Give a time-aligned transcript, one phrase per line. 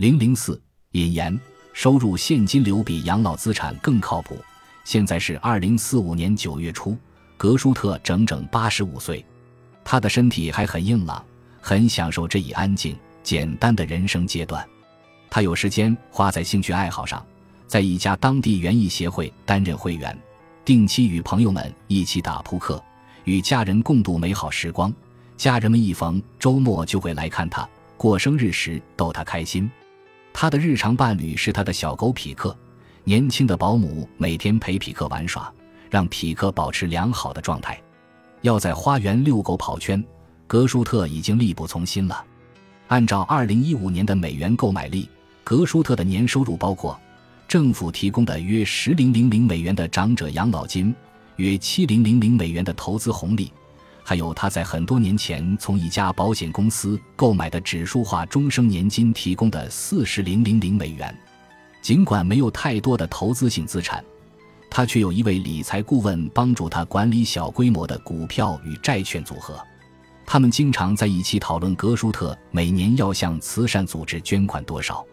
[0.00, 0.58] 零零四
[0.92, 1.38] 引言：
[1.74, 4.42] 收入现金流比养老资产更靠谱。
[4.82, 6.96] 现在是二零四五年九月初，
[7.36, 9.22] 格舒特整整八十五岁，
[9.84, 11.22] 他的身体还很硬朗，
[11.60, 14.66] 很享受这一安静简单的人生阶段。
[15.28, 17.22] 他有时间花在兴趣爱好上，
[17.66, 20.18] 在一家当地园艺协会担任会员，
[20.64, 22.82] 定期与朋友们一起打扑克，
[23.24, 24.90] 与家人共度美好时光。
[25.36, 29.70] 家人们一逢周末就会来看他，过生日时逗他开心。
[30.32, 32.56] 他的日常伴侣是他的小狗匹克。
[33.04, 35.52] 年轻的保姆每天陪匹克玩耍，
[35.90, 37.80] 让匹克保持良好的状态。
[38.42, 40.02] 要在花园遛狗跑圈，
[40.46, 42.24] 格舒特已经力不从心了。
[42.88, 45.08] 按照2015年的美元购买力，
[45.42, 46.98] 格舒特的年收入包括
[47.48, 50.94] 政府提供的约十零零零美元的长者养老金，
[51.36, 53.52] 约七零零零美元的投资红利，
[54.02, 61.16] 还有他在很多年前从一家保险公司购买的指数化终生年金提供的四十零零零美元。
[61.80, 64.04] 尽管没有太多的投资性资产，
[64.68, 69.58] 他却有一位理财顾问帮助他管理小规模的股票与债券组合。
[70.26, 75.04] 他们经常在一起讨论格舒特每年要向慈善组织捐款多少。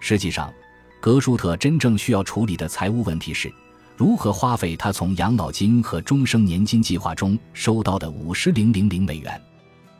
[0.00, 0.52] 实际上，
[1.00, 3.52] 格舒特真正需要处理的财务问题是
[3.96, 9.40] 如何花费他从养老金和终生年金计划中收到的五十零零零美元。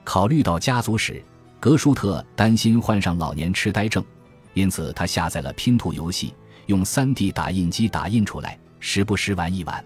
[0.02, 1.24] 考虑到家族史，
[1.60, 4.04] 格舒特担心患上老年痴呆症。
[4.52, 6.34] 因此，他下载了拼图游戏，
[6.66, 9.84] 用 3D 打印机打印出来，时不时玩一玩。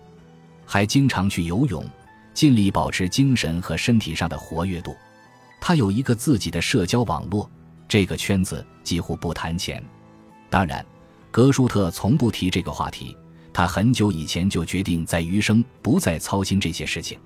[0.65, 1.85] 还经常去游泳，
[2.35, 4.97] 尽力保持精神和身体上的活跃度。
[5.61, 7.49] 他有一个自己的社交网络，
[7.87, 9.83] 这个圈子几乎不谈钱。
[10.49, 10.85] 当然，
[11.31, 13.17] 格舒特从不提这个话题。
[13.59, 17.19] 他很久以前就决定在余生不再操心这些事情。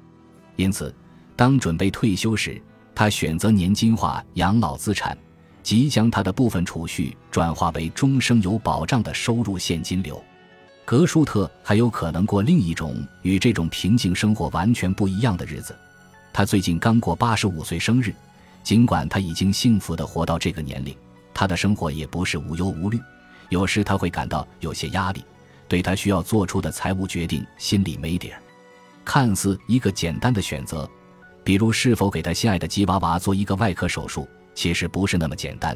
[0.56, 0.94] 因此，
[1.36, 2.58] 当准备退休时，
[2.94, 5.14] 他选择年金化养老资产。
[5.62, 10.24] 即将他的部分储蓄转化为终生有保障的收入现金流，
[10.86, 15.76] 格舒特还有可能过另一种与这种平静生活完全不一样的日子。
[16.32, 18.10] 他最近刚过八十五岁生日，
[18.62, 20.96] 尽管他已经幸福的活到这个年龄，
[21.34, 22.98] 他的生活也不是无忧无虑。
[23.50, 25.22] 有时他会感到有些压力，
[25.72, 28.38] 对他需要做出的财务决定心里没底儿。
[29.06, 30.86] 看似一个简单的选择，
[31.42, 34.28] 比如是否给他心爱的吉娃娃做一个外科手术。
[34.54, 35.74] 其实不是那么简单，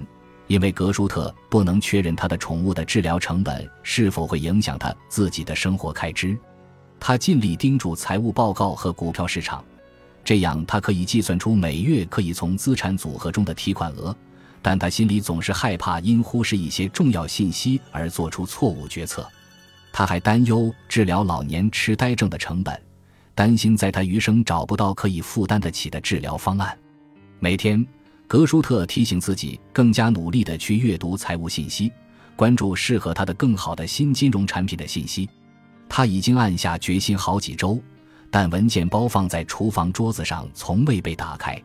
[0.49, 6.37] 因为格舒特不能确认他的宠物的治疗成本是否会影响他自己的生活开支。
[7.01, 9.65] 他尽力盯住财务报告和股票市场，
[10.23, 14.15] 这样他可以计算出每月可以从资产组合中的提款额。
[14.61, 19.27] 但他心里总是害怕因忽视一些重要信息而做出错误决策。
[19.97, 22.79] 他还担忧治疗老年痴呆症的成本，
[23.35, 26.77] 担心在他余生找不到可以负担得起的治疗方案。
[27.41, 27.83] 每天。
[28.29, 31.91] 格舒特提醒自己，更加努力地去阅读财务信息，
[32.35, 35.31] 关注适合他的更好的新金融产品的信息。
[35.89, 37.81] 他已经暗下决心好几周，
[38.31, 41.57] 但文件包放在厨房桌子上，从未被打开。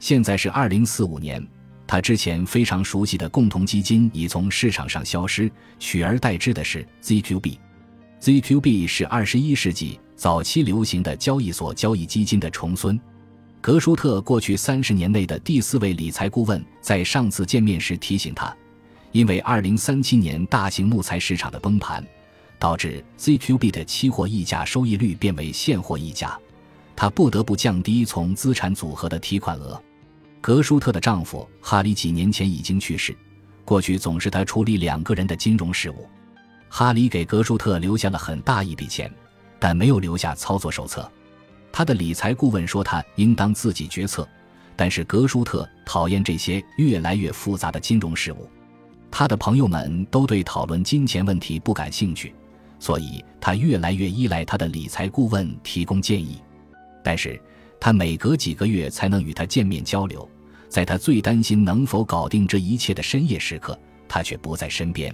[0.00, 1.46] 现在是二零四五年，
[1.90, 7.58] 他之前非常熟悉的共同基金已从市场上消失，取而代之的是 ZQB。
[8.20, 12.96] ZQB 是二十一世纪早期流行的交易所交易基金的重孙。
[13.60, 18.56] 格舒特过去三十年内的第四位理财顾问在上次见面时提醒他，
[19.10, 22.06] 因为二零三七年大型木材市场的崩盘，
[22.56, 26.38] 导致 ZQB 的期货溢价收益率变为现货溢价，
[26.94, 29.82] 他不得不降低从资产组合的提款额。
[30.40, 33.14] 格舒特的丈夫哈里几年前已经去世，
[33.64, 36.08] 过去总是他处理两个人的金融事务。
[36.68, 39.12] 哈里给格舒特留下了很大一笔钱，
[39.58, 41.10] 但没有留下操作手册。
[41.72, 44.26] 他的理财顾问说，他应当自己决策，
[44.76, 48.48] 但是格舒特讨厌这些越来越复杂的金融事务。
[49.10, 52.34] 他的朋友们都对讨论金钱问题不感兴趣，
[52.78, 56.40] 所以他越来越依赖他的理财顾问提供建议。
[57.02, 57.40] 但是
[57.80, 60.28] 他每隔几个月才能与他见面交流，
[60.68, 63.76] 在他最担心能否搞定这一切的深夜时刻，
[64.06, 65.12] 他却不在身边。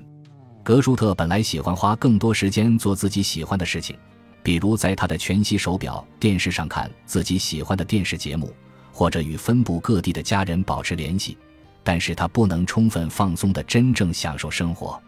[0.65, 3.97] 格舒特本来喜欢花更多时间做自己喜欢的事情。
[4.43, 8.53] 比如在他的全息手表电视上看自己喜欢的电视节目，
[8.93, 11.37] 或者与分布各地的家人保持联系，
[11.83, 15.01] 但是他不能充分放松的真正享受生活。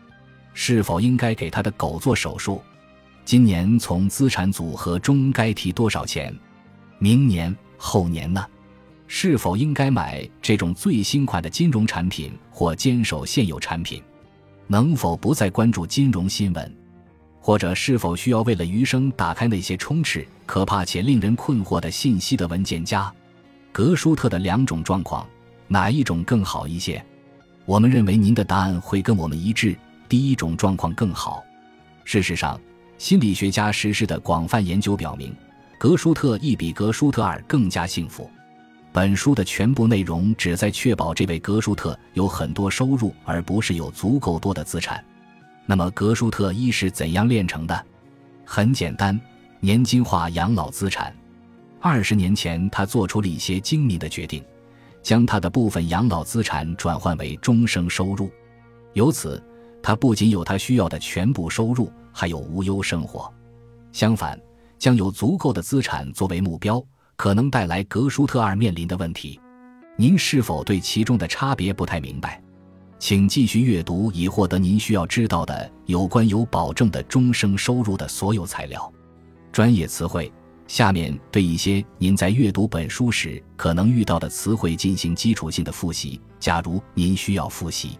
[0.54, 2.60] 是否应该给他的狗做手术？
[3.24, 6.36] 今年从资产组合中该提多少钱？
[6.98, 8.44] 明年后年呢？
[9.06, 14.02] 是否应该买这种最新款的金融产品或坚守现有产品？
[14.66, 16.76] 能否不再关注金融新闻？
[17.40, 23.10] 或者是否需要为了余生打开那些充斥可怕且令人困惑的信息的文件夹？
[23.72, 25.26] 格舒特的两种状况，
[25.68, 27.02] 哪一种更好一些？
[27.64, 29.76] 我们认为您的答案会跟我们一致。
[30.08, 31.44] 第一种状况更好。
[32.04, 32.60] 事实上，
[32.98, 35.34] 心理学家实施的广泛研究表明，
[35.78, 38.28] 格舒特亦比格舒特尔更加幸福。
[38.92, 45.02] 本书的全部内容旨在确保这位格舒特有很多收入，而不是有足够多的资产。
[45.66, 47.86] 那么，格舒特一是怎样炼成的？
[48.44, 49.18] 很简单，
[49.60, 51.14] 年金化养老资产。
[51.80, 54.42] 二十年前，他做出了一些精明的决定，
[55.00, 58.28] 将他的部分养老资产转换为终生收入，
[58.94, 59.40] 由此，
[59.80, 63.32] 他不仅有他需要的全部收入，还有无忧生活。
[63.92, 64.40] 相反，
[64.78, 66.82] 将有足够的资产作为目标，
[67.16, 69.40] 可能带来格舒特二面临的问题。
[69.96, 72.42] 您是否对其中的差别不太明白？
[72.98, 78.92] 请继续阅读，以获得您需要知道的有关有保证的终生收入的所有材料。
[79.52, 80.32] 专业词汇。
[80.66, 86.20] 下面对一些您在阅读本书时可能遇到的词汇进行基础性的复习。
[86.38, 87.98] 假如您需要复习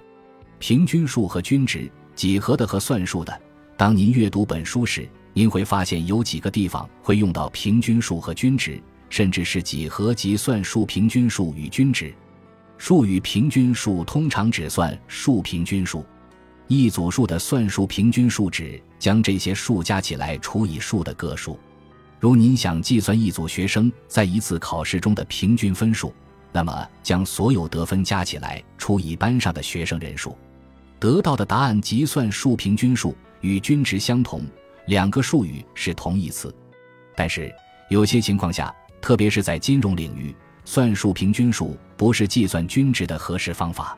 [0.59, 3.41] 平均数和均值、几何的和算术的，
[3.75, 12.13] 当您阅读本书时，您会发现有几个地方会用到平均数和均值，甚至是几何及算术平均数与均值。
[12.77, 16.05] 数与平均数通常只算数平均数，
[16.67, 21.57] 一组数的算术平均数指将这些数加起来除以数的个数。
[22.19, 26.13] 如您想计算一组学生在一次考试中的平均分数，
[26.51, 30.37] 那么将所有得分加起来除以班上的学生人数，
[30.99, 34.43] 得到的答案即算数平均数与均值相同，
[34.89, 36.53] 两个术语是同义词。
[37.15, 37.55] 但是
[37.89, 40.35] 有些情况下，特别是在金融领域。
[40.65, 43.97] 算术平均数不是计算均值的合适方法。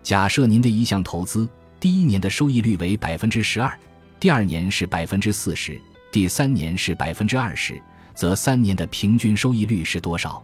[0.00, 1.48] 假设您的一项投资
[1.80, 3.76] 第一年的收益率为百分之十二，
[4.20, 5.76] 第二年是百分之四十，
[6.12, 7.82] 第三年是百分之二十，
[8.14, 10.40] 则三年的平均收益率是多少？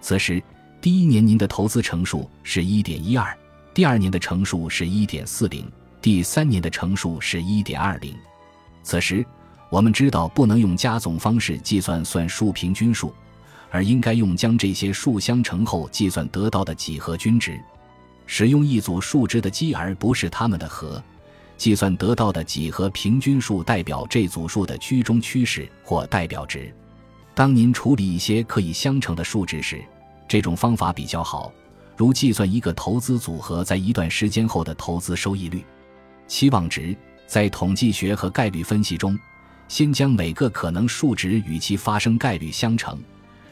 [0.00, 0.42] 此时，
[0.80, 3.36] 第一年您的投资乘数是一点一二，
[3.74, 5.70] 第二年的乘数是一点四零，
[6.00, 8.16] 第三年的乘数是一点二零。
[8.82, 9.24] 此时，
[9.70, 13.12] 我们知道不能用加总方式计算算术平均数。
[13.74, 17.58] 而应该用将这些数相乘后计算得到的几何均值，
[18.26, 21.02] 使用一组数值的积而不是它们的和，
[21.56, 26.70] 计算得到的几何平均数代表这组数的居中趋势或代表值。
[27.34, 29.82] 当您处理一些可以相乘的数值时，
[30.28, 31.50] 这种方法比较好，
[31.96, 35.64] 如计算一个投资组合在一段时间后的投资收益率。
[36.26, 36.94] 期望值
[37.26, 39.18] 在统计学和概率分析中，
[39.68, 42.98] 先将每个可能数值与其发生概率相乘。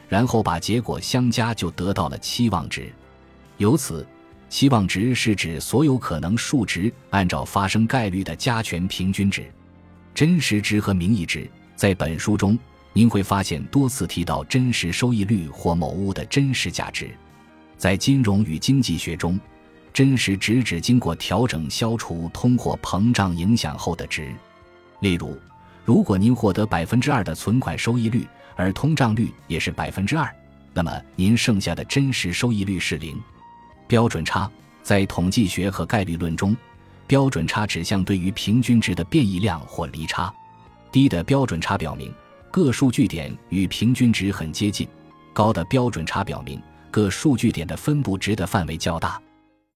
[0.07, 2.91] 然后把结果相加，就得到了期望值。
[3.57, 4.05] 由此，
[4.49, 9.49] 期望值是指所有可能数值按照发生概率的加权平均值。
[10.13, 12.59] 真实值和名义值，在本书中
[12.91, 17.09] 您会发现多次提到真实收益率或某物的真实价值。
[17.77, 19.39] 在金融与经济学中，
[19.93, 24.33] 真实值指经过调整、消除通货膨胀影响后的值。
[24.99, 25.37] 例如，
[25.85, 28.27] 如果您获得百分之二的存款收益率。
[28.57, 30.29] 而通胀率也是百分之二，
[30.73, 33.19] 那么您剩下的真实收益率是零。
[33.87, 34.47] 标准差
[34.83, 36.55] 在统计学和概率论中，
[37.07, 40.31] 标准差指向对于平均值的变异量或离差。
[40.91, 42.13] 低的标准差表明
[42.51, 44.87] 各数据点与平均值很接近，
[45.33, 46.61] 高的标准差表明
[46.91, 49.19] 各数据点的分布值的范围较大。